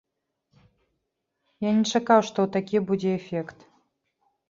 Я 1.67 1.71
не 1.81 1.85
чакаў, 1.93 2.19
што 2.33 2.49
такі 2.59 2.77
будзе 2.91 3.11
эфект. 3.23 3.57